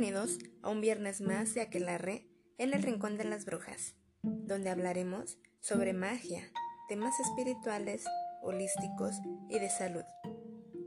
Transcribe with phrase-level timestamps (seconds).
[0.00, 5.36] Bienvenidos a un viernes más de Aquelarre en el Rincón de las Brujas, donde hablaremos
[5.60, 6.50] sobre magia,
[6.88, 8.06] temas espirituales,
[8.40, 9.16] holísticos
[9.50, 10.04] y de salud.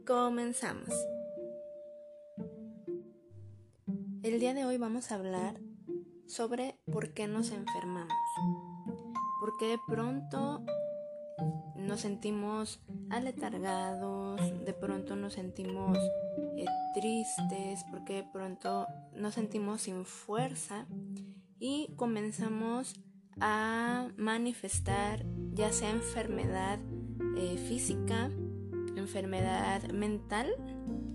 [0.07, 0.89] Comenzamos.
[4.23, 5.61] El día de hoy vamos a hablar
[6.25, 8.17] sobre por qué nos enfermamos.
[9.39, 10.65] Por qué de pronto
[11.75, 15.99] nos sentimos aletargados, de pronto nos sentimos
[16.57, 20.85] eh, tristes, porque de pronto nos sentimos sin fuerza
[21.59, 22.95] y comenzamos
[23.39, 26.79] a manifestar ya sea enfermedad
[27.37, 28.29] eh, física,
[28.95, 30.53] enfermedad mental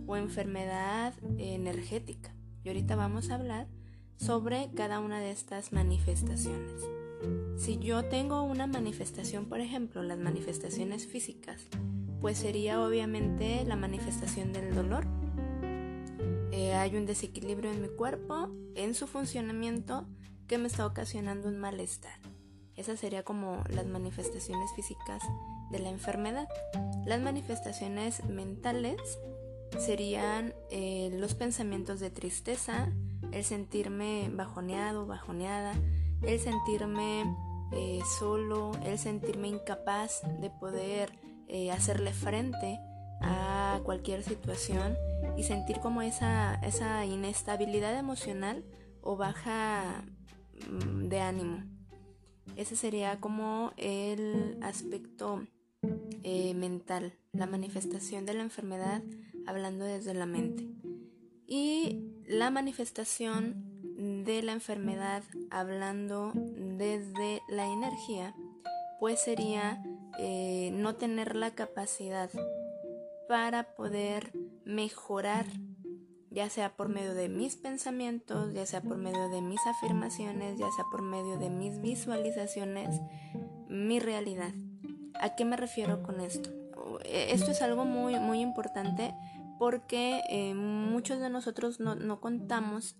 [0.07, 2.35] o enfermedad energética.
[2.65, 3.69] Y ahorita vamos a hablar
[4.17, 6.83] sobre cada una de estas manifestaciones.
[7.57, 11.67] Si yo tengo una manifestación, por ejemplo, las manifestaciones físicas,
[12.21, 15.07] pues sería obviamente la manifestación del dolor.
[16.75, 20.07] Hay un desequilibrio en mi cuerpo, en su funcionamiento,
[20.47, 22.19] que me está ocasionando un malestar.
[22.77, 25.23] Esas serían como las manifestaciones físicas
[25.71, 26.49] de la enfermedad.
[27.05, 29.01] Las manifestaciones mentales
[29.79, 32.89] serían eh, los pensamientos de tristeza,
[33.33, 35.75] el sentirme bajoneado, bajoneada,
[36.23, 37.25] el sentirme
[37.73, 41.13] eh, solo, el sentirme incapaz de poder
[41.49, 42.81] eh, hacerle frente
[43.21, 44.97] a cualquier situación
[45.37, 48.65] y sentir como esa, esa inestabilidad emocional
[49.03, 50.05] o baja
[50.71, 51.63] mm, de ánimo.
[52.57, 55.47] Ese sería como el aspecto
[56.25, 59.03] eh, mental, la manifestación de la enfermedad
[59.47, 60.67] hablando desde la mente.
[61.47, 63.79] Y la manifestación
[64.25, 68.35] de la enfermedad hablando desde la energía,
[69.01, 69.83] pues sería
[70.19, 72.31] eh, no tener la capacidad
[73.29, 74.33] para poder
[74.65, 75.47] mejorar,
[76.31, 80.71] ya sea por medio de mis pensamientos, ya sea por medio de mis afirmaciones, ya
[80.75, 83.01] sea por medio de mis visualizaciones,
[83.69, 84.53] mi realidad.
[85.21, 86.51] ¿A qué me refiero con esto?
[87.05, 89.15] Esto es algo muy, muy importante
[89.59, 92.97] porque eh, muchos de nosotros no, no contamos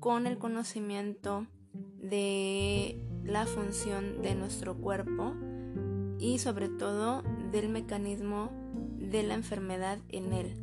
[0.00, 5.34] con el conocimiento de la función de nuestro cuerpo
[6.18, 8.50] y sobre todo del mecanismo
[9.10, 10.54] de la enfermedad en él.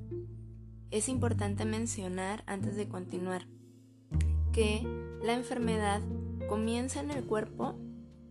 [0.91, 3.47] Es importante mencionar antes de continuar
[4.53, 4.81] que
[5.21, 6.01] la enfermedad
[6.47, 7.75] comienza en el cuerpo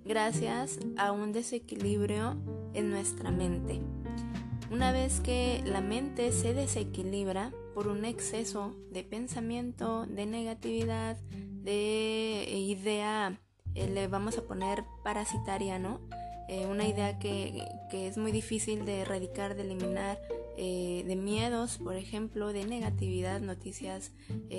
[0.04, 2.36] gracias a un desequilibrio
[2.72, 3.80] en nuestra mente.
[4.70, 11.19] Una vez que la mente se desequilibra por un exceso de pensamiento, de negatividad,
[11.62, 13.38] de idea,
[13.75, 16.00] eh, le vamos a poner parasitaria, ¿no?
[16.49, 20.21] Eh, una idea que, es muy difícil de erradicar, de eliminar,
[20.56, 24.12] eh, de miedos, por ejemplo, de negatividad, noticias,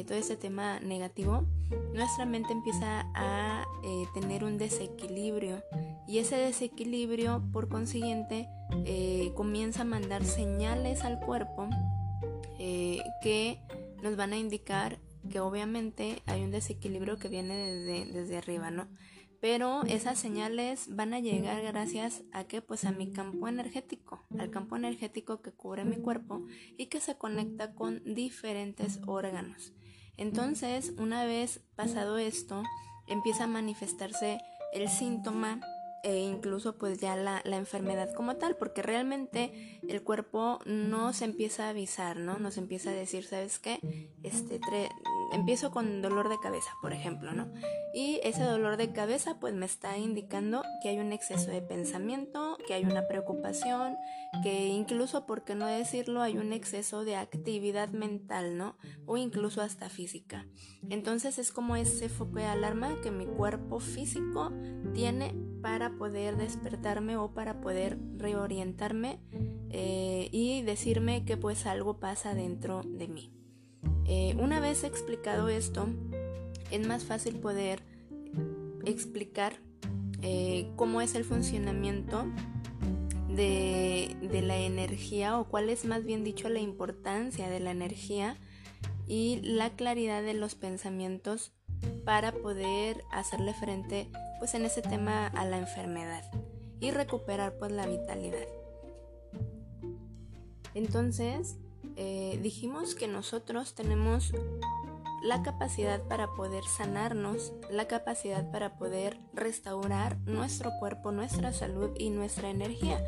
[0.07, 1.46] todo ese tema negativo,
[1.94, 3.66] nuestra mente empieza a
[4.13, 5.63] tener un desequilibrio
[6.07, 8.47] y ese desequilibrio, por consiguiente,
[9.35, 11.69] comienza a mandar señales al cuerpo
[12.57, 13.59] que
[14.02, 18.88] nos van a indicar que obviamente hay un desequilibrio que viene desde, desde arriba, ¿no?
[19.45, 24.50] Pero esas señales van a llegar gracias a que pues a mi campo energético, al
[24.50, 26.47] campo energético que cubre mi cuerpo
[26.79, 29.72] y que se conecta con diferentes órganos.
[30.17, 32.63] Entonces, una vez pasado esto,
[33.05, 34.39] empieza a manifestarse
[34.73, 35.61] el síntoma
[36.03, 41.25] e incluso pues ya la, la, enfermedad como tal, porque realmente el cuerpo no se
[41.25, 42.39] empieza a avisar, ¿no?
[42.39, 43.79] Nos empieza a decir, ¿sabes qué?
[44.23, 44.59] Este,
[45.35, 47.51] empiezo con dolor de cabeza, por ejemplo, ¿no?
[47.94, 52.57] Y ese dolor de cabeza pues me está indicando que hay un exceso de pensamiento,
[52.68, 53.96] que hay una preocupación,
[54.44, 58.78] que incluso, por qué no decirlo, hay un exceso de actividad mental, ¿no?
[59.06, 60.47] O incluso hasta física.
[60.90, 64.52] Entonces es como ese foco de alarma que mi cuerpo físico
[64.94, 69.19] tiene para poder despertarme o para poder reorientarme
[69.69, 73.34] eh, y decirme que pues algo pasa dentro de mí.
[74.07, 75.87] Eh, una vez explicado esto,
[76.72, 77.81] es más fácil poder
[78.85, 79.53] explicar
[80.22, 82.25] eh, cómo es el funcionamiento
[83.29, 88.37] de, de, la energía o cuál es más bien dicho la importancia de la energía
[89.07, 91.52] y la claridad de los pensamientos
[92.05, 94.09] para poder hacerle frente
[94.40, 96.23] pues en ese tema a la enfermedad
[96.79, 98.47] y recuperar pues la vitalidad.
[100.73, 101.57] Entonces,
[101.95, 104.33] eh, dijimos que nosotros tenemos
[105.25, 112.11] la capacidad para poder sanarnos, la capacidad para poder restaurar nuestro cuerpo, nuestra salud y
[112.11, 113.03] nuestra energía.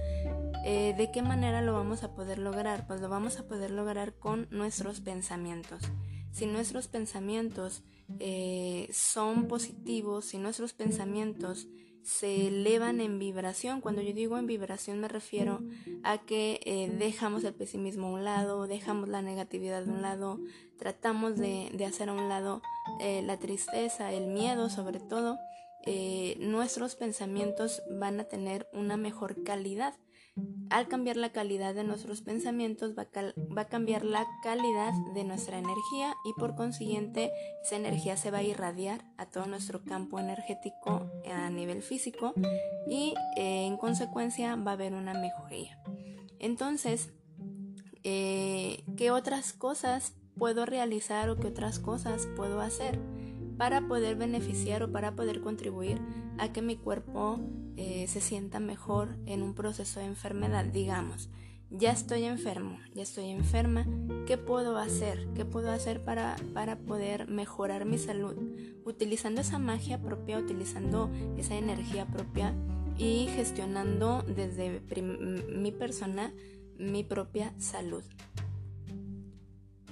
[0.66, 2.88] Eh, ¿De qué manera lo vamos a poder lograr?
[2.88, 5.84] Pues lo vamos a poder lograr con nuestros pensamientos.
[6.32, 7.84] si nuestros pensamientos
[8.20, 11.68] eh, son positivos, si nuestros pensamientos
[12.08, 13.82] se elevan en vibración.
[13.82, 15.60] Cuando yo digo en vibración me refiero
[16.04, 20.40] a que eh, dejamos el pesimismo a un lado, dejamos la negatividad de un lado,
[20.80, 22.62] tratamos de, hacer a un lado
[23.02, 25.38] eh, la tristeza, el miedo sobre todo.
[25.86, 29.94] Eh, nuestros pensamientos van a tener una mejor calidad.
[30.70, 33.08] Al cambiar la calidad de nuestros pensamientos va
[33.62, 37.32] a, cambiar la calidad de nuestra energía y por consiguiente
[37.64, 42.34] esa energía se va a irradiar a todo nuestro campo energético a nivel físico
[42.90, 45.80] y eh, en consecuencia va a haber una mejoría.
[46.40, 47.12] Entonces,
[48.04, 53.00] eh, ¿qué otras cosas puedo realizar o qué otras cosas puedo hacer
[53.58, 56.00] para poder beneficiar o para poder contribuir
[56.38, 57.40] a que mi cuerpo
[57.76, 60.66] eh, se sienta mejor en un proceso de enfermedad.
[60.66, 61.30] Digamos,
[61.70, 63.86] ya estoy enfermo, ya estoy enferma,
[64.26, 65.28] ¿qué puedo hacer?
[65.36, 68.36] ¿Qué puedo hacer para, para poder mejorar mi salud?
[68.86, 72.54] Utilizando esa magia propia, utilizando esa energía propia
[72.98, 74.82] y gestionando desde
[75.50, 76.32] mi persona
[76.78, 78.04] mi propia salud.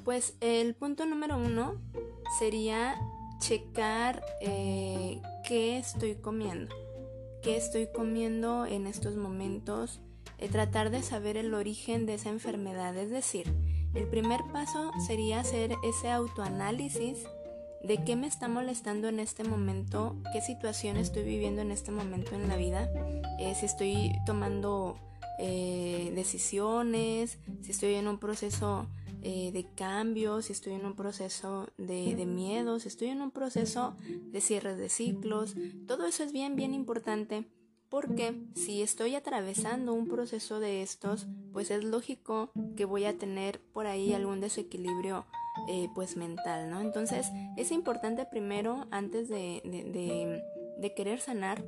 [0.04, 1.76] Pues el punto número uno
[2.40, 2.96] sería
[3.47, 6.74] checar eh, qué estoy comiendo
[7.44, 10.00] qué estoy comiendo en estos momentos,
[10.39, 12.97] eh, tratar de saber el origen de esa enfermedad.
[12.97, 13.53] Es decir,
[13.94, 17.19] el primer paso sería hacer ese autoanálisis
[17.83, 22.33] de qué me está molestando en este momento, qué situación estoy viviendo en este momento
[22.33, 22.89] en la vida,
[23.38, 24.97] eh, si estoy tomando
[25.38, 28.88] decisiones, si estoy en un proceso
[29.27, 33.95] eh, de cambios, si estoy en un proceso de, de si estoy en un proceso
[34.31, 35.56] de cierres de ciclos.
[35.88, 37.50] Todo eso es bien, bien importante
[37.89, 43.62] porque si estoy atravesando un proceso de estos, pues es lógico que voy a tener
[43.74, 45.25] por ahí algún desequilibrio
[45.69, 46.80] eh, pues mental, ¿no?
[46.81, 50.44] Entonces es importante primero, antes de, de,
[50.78, 51.66] de, querer sanar,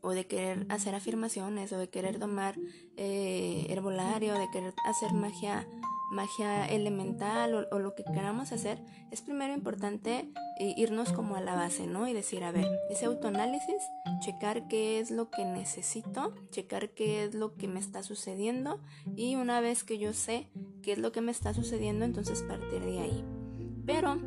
[0.00, 2.56] o de querer hacer afirmaciones o de querer tomar
[2.96, 5.68] eh, herbolario, de querer hacer magia
[6.14, 8.78] magia elemental o, lo que queramos hacer,
[9.10, 12.08] es primero importante eh, irnos como a la base, ¿no?
[12.08, 13.82] Y decir, a ver, ese autoanálisis,
[14.20, 18.80] checar qué es lo que necesito, checar qué es lo que me está sucediendo
[19.16, 20.48] y una vez que yo sé
[20.82, 23.24] qué es lo que me está sucediendo, entonces partir de ahí.
[23.84, 24.18] Pero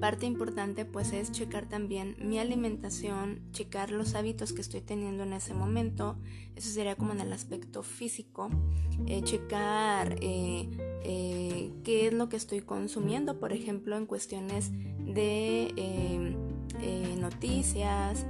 [0.00, 5.32] Parte importante pues es checar también mi alimentación, checar los hábitos que estoy teniendo en
[5.32, 6.16] ese momento,
[6.54, 8.48] eso sería como en el aspecto físico,
[9.06, 10.68] eh, checar eh,
[11.02, 16.36] eh, qué es lo que estoy consumiendo, por ejemplo en cuestiones de
[17.18, 18.24] noticias,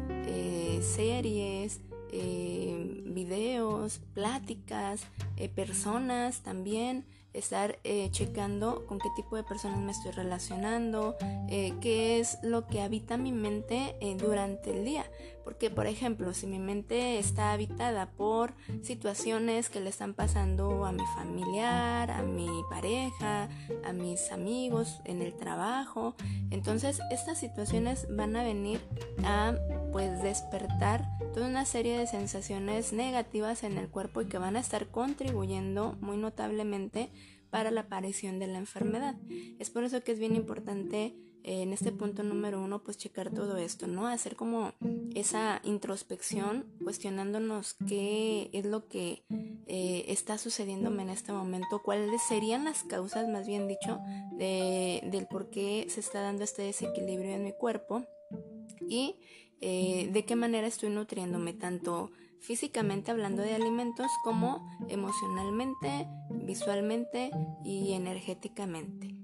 [0.80, 1.80] series,
[3.04, 5.02] videos, pláticas,
[5.54, 11.16] personas también estar eh, checando con qué tipo de personas me estoy relacionando,
[11.48, 15.04] eh, qué es lo que habita mi mente eh, durante el día.
[15.48, 18.52] Porque, por ejemplo, si mi mente está habitada por
[18.82, 23.48] situaciones que le están pasando a mi familiar, a mi pareja,
[23.82, 26.14] a mis amigos, en el trabajo,
[26.50, 28.78] entonces estas situaciones van a venir
[29.24, 29.54] a
[29.90, 34.60] pues despertar toda una serie de sensaciones negativas en el cuerpo y que van a
[34.60, 37.08] estar contribuyendo muy notablemente
[37.48, 39.14] para la aparición de la enfermedad.
[39.58, 41.14] Es por eso que es bien importante
[41.44, 44.06] en este punto número uno, pues checar todo esto, ¿no?
[44.06, 44.72] Hacer como
[45.14, 49.24] esa introspección, cuestionándonos qué es lo que
[49.66, 53.98] eh, está sucediéndome en este momento, cuáles serían las causas, más bien dicho,
[54.36, 58.04] de, del por qué se está dando este desequilibrio en mi cuerpo
[58.88, 59.16] y
[59.60, 67.30] eh, de qué manera estoy nutriéndome, tanto físicamente hablando de alimentos como emocionalmente, visualmente
[67.64, 69.17] y energéticamente.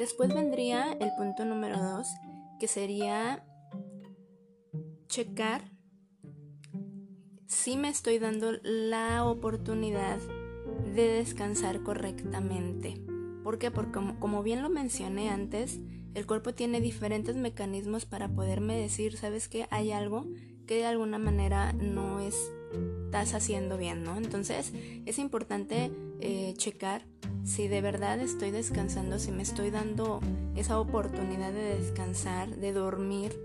[0.00, 2.08] Después vendría el punto número dos,
[2.58, 3.44] que sería
[5.08, 5.70] checar
[7.46, 10.18] si me estoy dando la oportunidad
[10.94, 12.94] de descansar correctamente.
[13.44, 13.70] ¿Por qué?
[13.70, 15.78] Porque como, como, bien lo mencioné antes,
[16.14, 19.66] el cuerpo tiene diferentes mecanismos para poderme decir, ¿sabes qué?
[19.70, 20.24] Hay algo
[20.66, 24.16] que de alguna manera no estás haciendo bien, ¿no?
[24.16, 24.72] Entonces
[25.04, 27.02] es importante eh, checar
[27.44, 30.20] si de verdad estoy descansando, si me estoy dando
[30.56, 33.38] esa oportunidad de descansar, de dormir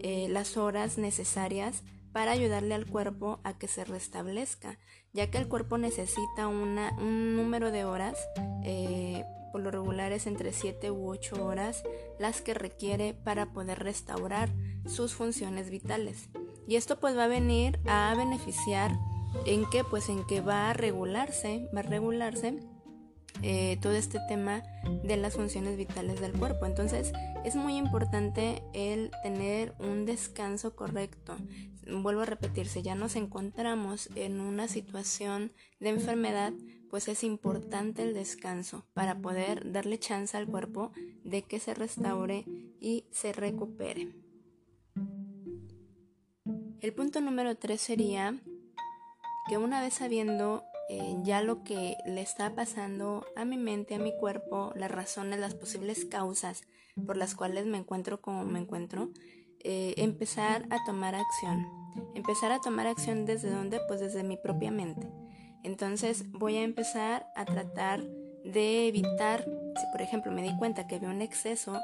[0.00, 4.78] eh, las horas necesarias para ayudarle al cuerpo a que se restablezca,
[5.12, 8.18] ya que el cuerpo necesita un número de horas,
[8.64, 11.82] eh, por lo regular es entre 7 u 8 horas,
[12.18, 14.50] las que requiere para poder restaurar
[14.86, 16.28] sus funciones vitales.
[16.66, 18.92] Y esto pues va a venir a beneficiar
[19.46, 22.58] en que pues en que va a regularse, va a regularse
[23.42, 24.62] eh, todo este tema
[25.02, 26.66] de las funciones vitales del cuerpo.
[26.66, 27.12] Entonces
[27.44, 31.36] es muy importante el tener un descanso correcto.
[31.90, 36.52] Vuelvo a repetir, si ya nos encontramos en una situación de enfermedad,
[36.88, 40.92] pues es importante el descanso para poder darle chance al cuerpo
[41.24, 42.44] de que se restaure
[42.80, 44.12] y se recupere.
[46.80, 48.40] El punto número tres sería
[49.48, 53.98] que una vez sabiendo eh, ya lo que le está pasando a mi mente, a
[53.98, 56.62] mi cuerpo, las razones, las posibles causas
[57.06, 59.10] por las cuales me encuentro como me encuentro,
[59.60, 61.66] eh, empezar a tomar acción.
[62.14, 63.80] Empezar a tomar acción desde dónde?
[63.88, 65.08] Pues desde mi propia mente.
[65.62, 68.02] Entonces voy a empezar a tratar
[68.44, 71.80] de evitar, si por ejemplo me di cuenta que había un exceso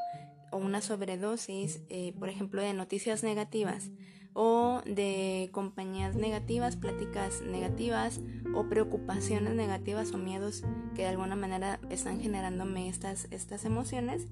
[0.51, 3.91] o una sobredosis, eh, por ejemplo, de noticias negativas,
[4.35, 8.21] o de compañías negativas, pláticas negativas
[8.55, 10.63] o preocupaciones negativas o miedos
[10.95, 14.27] que de alguna manera están generándome estas, estas emociones.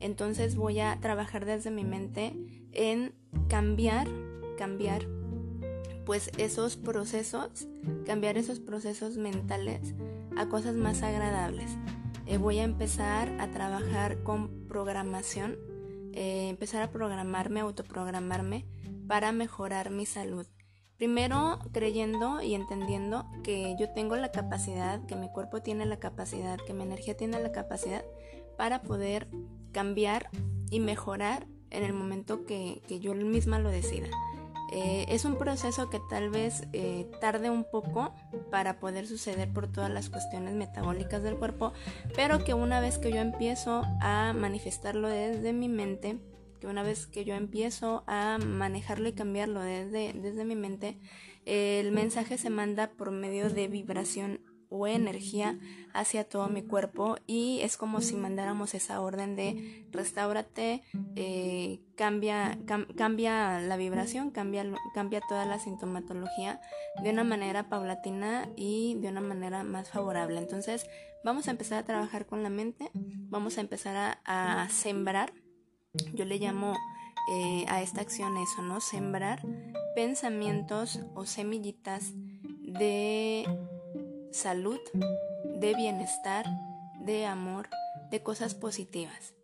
[0.00, 2.34] Entonces voy a trabajar desde mi mente
[2.72, 3.14] en
[3.48, 4.06] cambiar,
[4.56, 5.06] cambiar
[6.06, 7.68] pues esos procesos,
[8.06, 9.94] cambiar esos procesos mentales
[10.36, 11.76] a cosas más agradables.
[12.26, 15.56] Eh, voy a empezar a trabajar con programación,
[16.20, 18.66] eh, empezar a programarme, autoprogramarme
[19.06, 20.48] para mejorar mi salud.
[20.96, 26.58] Primero creyendo y entendiendo que yo tengo la capacidad, que mi cuerpo tiene la capacidad,
[26.66, 28.04] que mi energía tiene la capacidad
[28.56, 29.28] para poder
[29.70, 30.28] cambiar
[30.72, 34.08] y mejorar en el momento que, yo misma lo decida.
[34.70, 38.14] Eh, es un proceso que tal vez eh, tarde un poco
[38.50, 41.72] para poder suceder por todas las cuestiones metabólicas del cuerpo,
[42.14, 46.18] pero que una vez que yo empiezo a manifestarlo desde mi mente,
[46.60, 50.98] que una vez que yo empiezo a manejarlo y cambiarlo desde, desde mi mente,
[51.46, 55.58] el mensaje se manda por medio de vibración o energía
[55.92, 60.82] hacia todo mi cuerpo y es como si mandáramos esa orden de restaurate,
[61.16, 62.58] eh, cambia,
[62.96, 66.60] cambia la vibración, cambia, cambia toda la sintomatología
[67.02, 70.38] de una manera paulatina y de una manera más favorable.
[70.38, 70.86] Entonces
[71.24, 75.32] vamos a empezar a trabajar con la mente, vamos a empezar a, sembrar
[76.14, 76.74] yo le llamo
[77.32, 78.80] eh, a esta acción eso, ¿no?
[78.80, 79.42] Sembrar
[79.94, 83.46] pensamientos o semillitas de
[84.30, 84.78] salud,
[85.60, 86.46] de bienestar,
[87.00, 87.68] de amor,
[88.10, 89.34] de cosas positivas.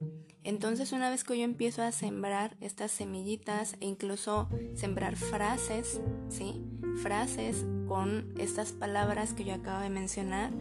[0.42, 6.62] Entonces una vez que yo empiezo a sembrar estas semillitas e incluso sembrar frases, ¿sí?
[7.02, 10.52] Frases con estas palabras que yo acabo de mencionar,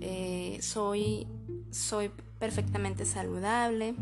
[0.00, 1.26] eh, soy,
[1.70, 3.96] soy perfectamente saludable,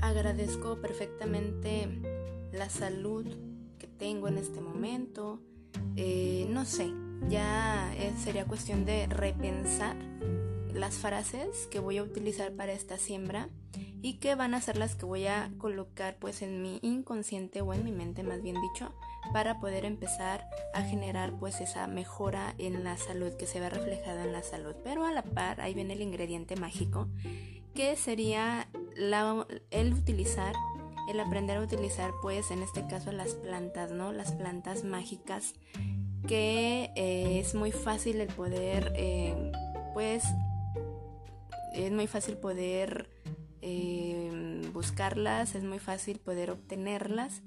[0.00, 1.88] agradezco perfectamente
[2.52, 3.26] la salud
[3.78, 5.40] que tengo en este momento.
[5.96, 6.90] Eh, no sé,
[7.28, 9.96] ya eh, sería cuestión de repensar
[10.72, 13.48] las frases que voy a utilizar para esta siembra
[14.00, 17.74] y que van a ser las que voy a colocar pues en mi inconsciente o
[17.74, 18.94] en mi mente más bien dicho
[19.32, 24.24] para poder empezar a generar pues esa mejora en la salud que se ve reflejada
[24.24, 27.08] en la salud pero a la par ahí viene el ingrediente mágico
[27.78, 28.66] que sería
[29.70, 30.52] el utilizar,
[31.08, 34.12] el aprender a utilizar, pues en este caso las plantas, ¿no?
[34.12, 35.54] Las plantas mágicas,
[36.26, 39.52] que eh, es muy fácil el poder, eh,
[39.94, 40.24] pues,
[41.74, 43.08] es muy fácil poder
[43.62, 47.42] eh, buscarlas, es muy fácil poder obtenerlas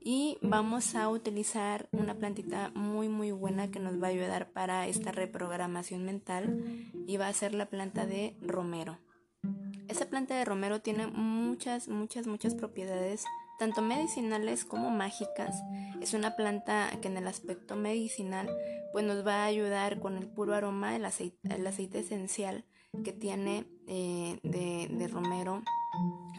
[0.00, 4.86] y vamos a utilizar una plantita muy muy buena que nos va a ayudar para
[4.86, 6.62] esta reprogramación mental
[7.08, 8.98] y va a ser la planta de romero.
[9.88, 13.24] Esta planta de romero tiene muchas, muchas, muchas propiedades,
[13.58, 15.62] tanto medicinales como mágicas.
[16.00, 18.48] Es una planta que en el aspecto medicinal
[18.92, 22.64] pues nos va a ayudar con el puro aroma, el aceite, el aceite esencial
[23.04, 25.62] que tiene eh, de, de romero.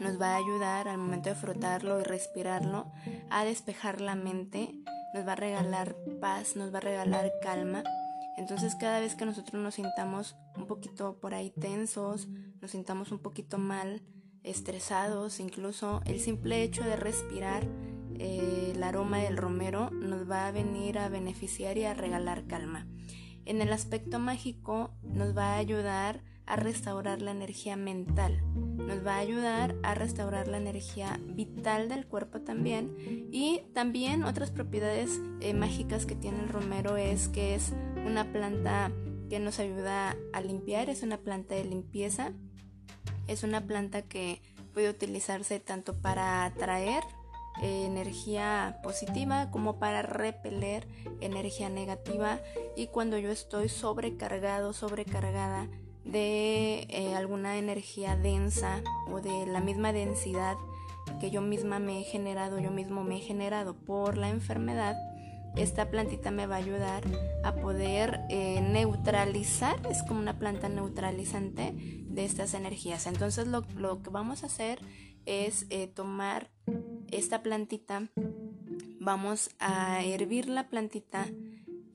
[0.00, 2.90] Nos va a ayudar al momento de frotarlo y respirarlo
[3.30, 4.74] a despejar la mente.
[5.14, 7.82] Nos va a regalar paz, nos va a regalar calma
[8.38, 12.28] entonces cada vez que nosotros nos sintamos un poquito por ahí tensos,
[12.60, 14.00] nos sintamos un poquito mal,
[14.42, 17.66] estresados, incluso el simple hecho de respirar
[18.18, 22.86] eh, el aroma del romero nos va a venir a beneficiar y a regalar calma.
[23.44, 28.42] En el aspecto mágico nos va a ayudar a restaurar la energía mental,
[28.76, 34.50] nos va a ayudar a restaurar la energía vital del cuerpo también y también otras
[34.50, 37.74] propiedades eh, mágicas que tiene el romero es que es
[38.06, 38.90] una planta
[39.28, 42.32] que nos ayuda a limpiar, es una planta de limpieza,
[43.28, 44.42] es una planta que
[44.74, 47.04] puede utilizarse tanto para atraer
[47.62, 50.86] eh, energía positiva como para repeler
[51.20, 52.40] energía negativa.
[52.76, 55.68] Y cuando yo estoy sobrecargado, sobrecargada
[56.04, 58.80] de eh, alguna energía densa
[59.10, 60.56] o de la misma densidad
[61.20, 64.96] que yo misma me he generado, yo mismo me he generado por la enfermedad,
[65.56, 67.02] esta plantita me va a ayudar
[67.42, 73.06] a poder eh, neutralizar, es como una planta neutralizante de estas energías.
[73.06, 74.80] Entonces lo, que vamos a hacer
[75.26, 76.50] es eh, tomar
[77.10, 78.08] esta plantita,
[79.00, 81.26] vamos a hervir la plantita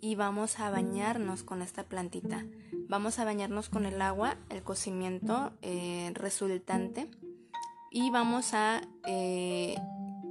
[0.01, 2.45] y vamos a bañarnos con esta plantita.
[2.89, 7.09] Vamos a bañarnos con el agua, el cocimiento eh, resultante
[7.89, 9.77] y vamos a, eh,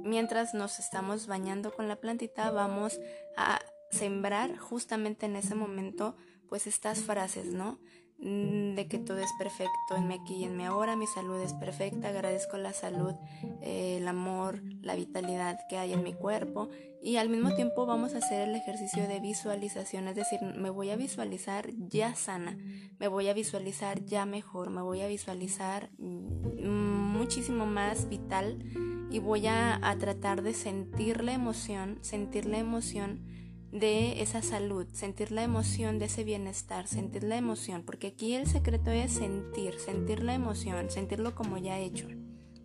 [0.03, 2.99] mientras nos estamos bañando con la plantita, vamos
[3.37, 3.59] a
[3.89, 6.15] sembrar justamente en ese momento
[6.49, 7.79] pues estas frases, ¿no?
[8.25, 11.41] Mm, de que todo es perfecto en mi aquí y en mi ahora, mi salud
[11.41, 13.15] es perfecta, agradezco la salud,
[13.61, 16.69] eh, el amor, la vitalidad que hay en mi cuerpo
[17.01, 20.91] y al mismo tiempo vamos a hacer el ejercicio de visualización, es decir, me voy
[20.91, 22.57] a visualizar ya sana,
[22.97, 28.63] me voy a visualizar ya mejor, me voy a visualizar mm, muchísimo más vital
[29.11, 33.32] y voy a, a tratar de sentir la emoción, sentir la emoción
[33.73, 38.45] de esa salud, sentir la emoción de ese bienestar, sentir la emoción, porque aquí el
[38.45, 42.07] secreto es sentir, sentir la emoción, sentirlo como ya hecho.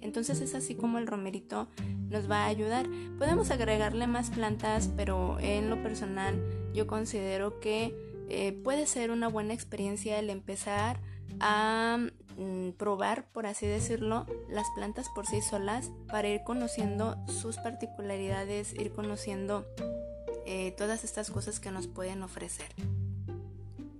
[0.02, 1.66] Entonces es así como el romerito
[2.10, 2.86] nos va a ayudar.
[3.18, 6.40] Podemos agregarle más plantas, pero en lo personal
[6.74, 7.96] yo considero que
[8.28, 11.00] eh, puede ser una buena experiencia el empezar
[11.40, 11.98] a
[12.36, 18.74] mm, probar, por así decirlo, las plantas por sí solas para ir conociendo sus particularidades,
[18.74, 19.64] ir conociendo
[20.50, 22.68] eh, todas estas cosas que nos pueden ofrecer.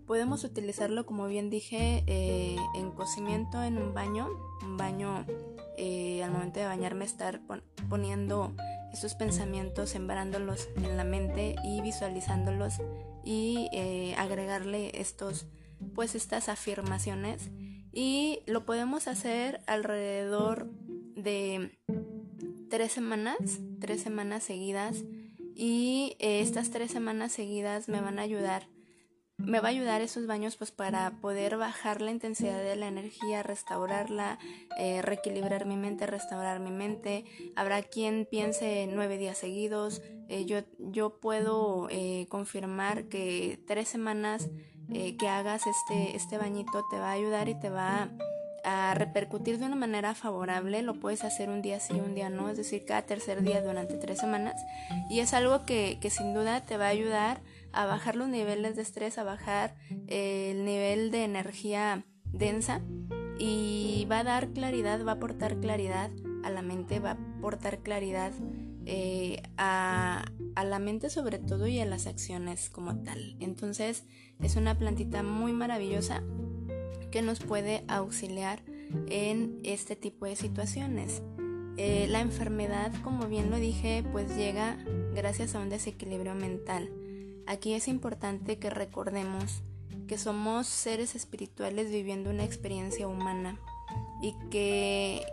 [0.06, 4.30] Podemos utilizarlo, como bien dije, eh, en cocimiento en un baño.
[4.62, 5.26] Un baño,
[5.76, 7.42] eh, al momento de bañarme, estar
[7.90, 8.54] poniendo
[8.94, 12.80] esos pensamientos, sembrándolos en la mente y visualizándolos
[13.26, 13.68] y
[14.16, 15.44] agregarle estos,
[15.94, 17.50] pues estas afirmaciones.
[17.92, 20.70] Y lo podemos hacer alrededor
[21.14, 21.78] de
[22.70, 23.37] tres semanas,
[23.80, 25.04] tres semanas seguidas
[25.59, 28.68] y eh, estas tres semanas seguidas me van a ayudar
[29.38, 33.44] me va a ayudar esos baños pues para poder bajar la intensidad de la energía,
[33.44, 34.40] restaurarla,
[34.79, 37.25] eh, reequilibrar mi mente, restaurar mi mente.
[37.55, 40.03] Habrá quien piense nueve días seguidos.
[40.29, 41.88] Eh, yo, yo puedo
[42.29, 44.51] confirmar que tres semanas
[44.88, 48.38] que hagas este, este bañito te va a ayudar y te va a
[48.94, 52.57] repercutir de una manera favorable, lo puedes hacer un día sí, un día no, es
[52.57, 54.61] decir, cada tercer día durante tres semanas.
[55.11, 57.40] Y es algo que, sin duda te va a ayudar
[57.72, 59.76] a bajar los niveles de estrés, a bajar
[60.07, 62.81] el nivel de energía densa
[63.38, 66.11] y va a dar claridad, va a aportar claridad
[66.42, 68.33] a la mente, va a aportar claridad
[68.87, 70.24] eh, a
[70.64, 73.37] la mente sobre todo y a las acciones como tal.
[73.40, 74.04] Entonces
[74.40, 76.22] es una plantita muy maravillosa
[77.11, 78.62] que nos puede auxiliar
[79.09, 81.23] en este tipo de situaciones.
[81.77, 84.77] Eh, la enfermedad, como bien lo dije, pues llega
[85.14, 86.90] gracias a un desequilibrio mental.
[87.47, 89.62] Aquí es importante que recordemos
[90.07, 93.61] que somos seres espirituales viviendo una experiencia humana
[94.23, 95.25] y que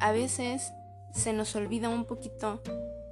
[0.00, 0.72] a veces
[1.14, 2.60] se nos olvida un poquito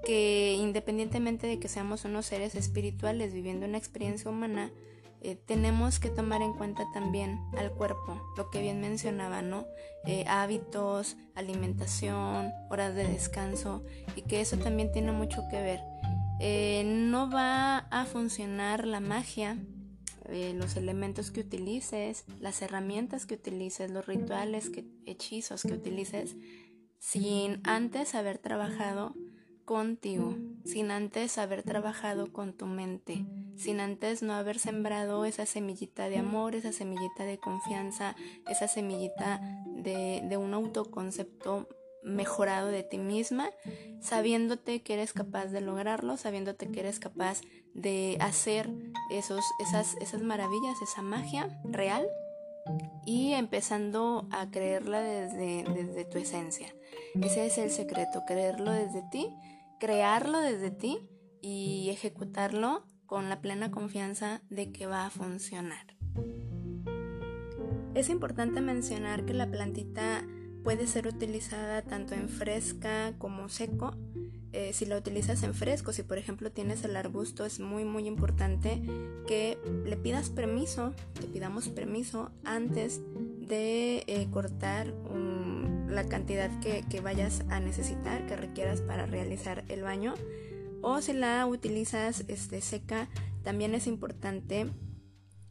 [0.05, 4.71] que independientemente de que seamos unos seres espirituales viviendo una experiencia humana,
[5.25, 9.67] eh, tenemos que tomar en cuenta también al cuerpo, lo que bien mencionaba, ¿no?
[10.05, 13.85] Eh, hábitos, alimentación, horas de descanso
[14.17, 15.81] y que eso también tiene mucho que ver.
[16.41, 19.59] Eh, no va a funcionar la magia,
[20.29, 26.37] los elementos que utilices, las herramientas que utilices, los rituales, que, hechizos que utilices,
[26.99, 29.15] sin antes haber trabajado
[29.65, 33.25] contigo, sin antes haber trabajado con tu mente,
[33.57, 38.17] sin antes no haber sembrado esa semillita de amor, esa semillita de confianza,
[38.49, 41.69] esa semillita de, un autoconcepto
[42.03, 43.51] mejorado de ti misma,
[44.01, 47.41] sabiéndote que eres capaz de lograrlo, sabiéndote que eres capaz
[47.75, 48.69] de hacer
[49.11, 52.07] esos, esas, esas maravillas, esa magia real
[53.05, 56.69] y empezando a creerla desde, desde tu esencia.
[57.21, 59.29] Ese es el secreto, creerlo desde ti,
[59.79, 60.99] crearlo desde ti
[61.41, 65.97] y ejecutarlo con la plena confianza de que va a funcionar.
[67.95, 70.25] Es importante mencionar que la plantita
[70.65, 73.95] puede ser utilizada tanto en fresca como seco.
[74.53, 78.07] Eh, si la utilizas en fresco, si por ejemplo tienes el arbusto, es muy muy
[78.07, 78.83] importante
[79.27, 84.93] que le pidas permiso, que pidamos permiso antes de eh, cortar
[85.89, 90.15] la cantidad que, que vayas a necesitar, que requieras para realizar el baño
[90.83, 93.09] o si la utilizas este, seca,
[93.43, 94.67] también es importante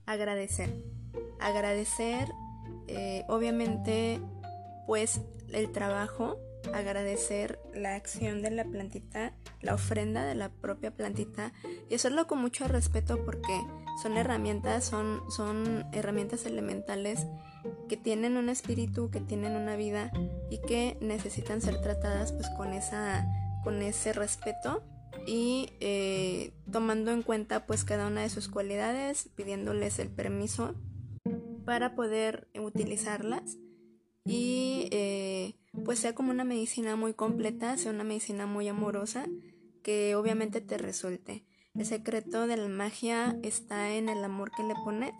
[0.05, 0.69] agradecer.
[1.39, 2.27] Agradecer
[2.87, 4.19] eh, obviamente
[4.85, 5.21] pues
[5.53, 6.37] el trabajo,
[6.73, 11.53] agradecer la acción de la plantita, la ofrenda de la propia plantita
[11.89, 13.61] y hacerlo con mucho respeto porque
[14.01, 17.27] son herramientas, son, son herramientas elementales
[17.87, 20.11] que tienen un espíritu, que tienen una vida
[20.49, 23.27] y que necesitan ser tratadas pues con esa
[23.63, 24.83] con ese respeto
[25.27, 30.73] y eh, tomando en cuenta pues cada una de sus cualidades, pidiéndoles el permiso
[31.65, 33.57] para poder utilizarlas
[34.25, 35.55] y eh,
[35.85, 39.25] pues sea como una medicina muy completa, sea una medicina muy amorosa
[39.83, 41.45] que obviamente te resulte.
[41.73, 45.13] El secreto de la magia está en el amor que le pones,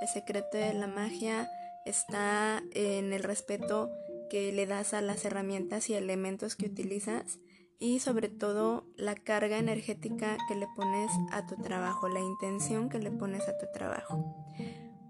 [0.00, 1.48] el secreto de la magia
[1.86, 3.90] está en el respeto
[4.30, 7.38] que le das a las herramientas y elementos que utilizas
[7.78, 12.98] y sobre todo la carga energética que le pones a tu trabajo, la intención que
[12.98, 14.46] le pones a tu trabajo.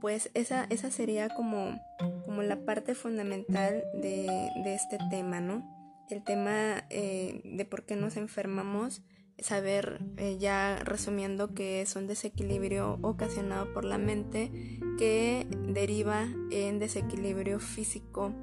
[0.04, 1.80] Pues esa, esa sería como,
[2.26, 4.26] como la parte fundamental de,
[4.66, 5.64] este tema, ¿no?
[6.10, 9.00] El tema eh, de por qué nos enfermamos,
[9.38, 14.50] saber eh, ya resumiendo que es un desequilibrio ocasionado por la mente
[14.98, 18.34] que deriva en desequilibrio físico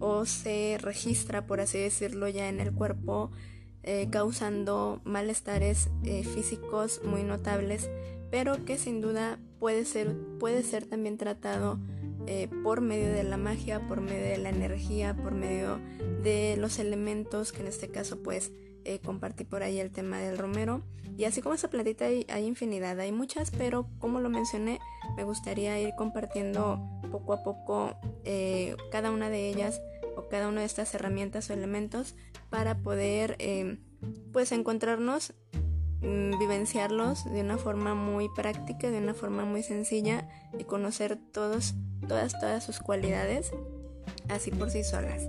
[0.00, 3.30] o se registra, por así decirlo, ya en el cuerpo
[3.82, 5.88] eh, causando malestares
[6.34, 7.88] físicos muy notables,
[8.30, 11.78] pero que sin duda puede ser, puede ser también tratado
[12.26, 15.78] eh, por medio de la magia, por medio de la energía, por medio
[16.22, 18.52] de los elementos, que en este caso pues
[19.04, 20.82] compartí por ahí el tema del romero.
[21.18, 24.78] Y así como esa plantita hay, infinidad, hay muchas, pero como lo mencioné,
[25.14, 27.98] me gustaría ir compartiendo poco a poco
[28.90, 29.82] cada una de ellas
[30.16, 32.14] o cada una de estas herramientas o elementos
[32.50, 33.78] para poder eh,
[34.32, 35.34] pues encontrarnos,
[36.00, 41.74] vivenciarlos de una forma muy práctica, de una forma muy sencilla y conocer todos,
[42.06, 43.52] todas, todas sus cualidades
[44.28, 45.28] así por sí solas.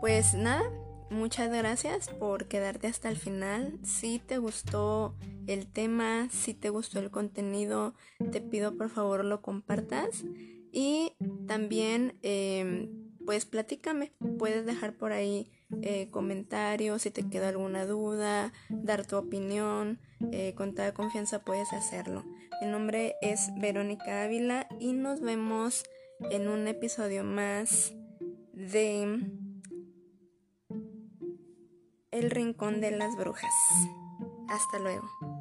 [0.00, 0.62] Pues nada,
[1.10, 3.78] muchas gracias por quedarte hasta el final.
[3.82, 5.14] Si te gustó
[5.46, 7.94] el tema, si te gustó el contenido,
[8.30, 10.24] te pido por favor lo compartas.
[10.72, 11.12] Y
[11.46, 12.90] también, em,
[13.24, 15.50] pues platícame, puedes dejar por ahí
[15.82, 19.98] eh, comentarios, si te queda alguna duda, dar tu opinión,
[20.32, 22.24] eh, con toda confianza puedes hacerlo.
[22.60, 25.84] Mi nombre es Verónica Ávila y nos vemos
[26.30, 27.92] en un episodio más
[28.52, 29.20] de
[32.10, 33.52] El Rincón de las Brujas.
[34.48, 35.33] Hasta luego.